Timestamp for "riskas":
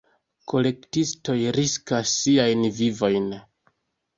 1.57-2.15